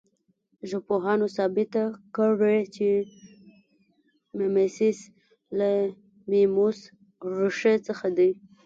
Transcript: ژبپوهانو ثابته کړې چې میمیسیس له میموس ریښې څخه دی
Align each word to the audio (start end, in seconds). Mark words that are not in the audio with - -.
ژبپوهانو 0.69 1.25
ثابته 1.37 1.83
کړې 2.15 2.59
چې 2.75 2.89
میمیسیس 4.37 4.99
له 5.57 5.69
میموس 6.29 6.79
ریښې 7.37 7.75
څخه 7.87 8.07
دی 8.17 8.31